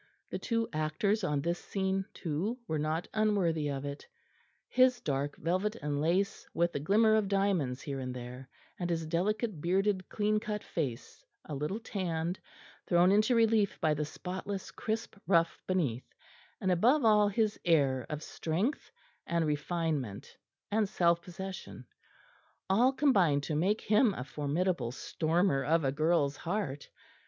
[0.31, 4.07] The two actors on this scene too were not unworthy of it;
[4.67, 9.05] his dark velvet and lace with the glimmer of diamonds here and there, and his
[9.05, 12.39] delicate bearded clean cut face, a little tanned,
[12.87, 16.15] thrown into relief by the spotless crisp ruff beneath,
[16.59, 18.91] and above all his air of strength
[19.27, 20.35] and refinement
[20.71, 21.85] and self possession
[22.67, 26.89] all combined to make him a formidable stormer of a girl's heart.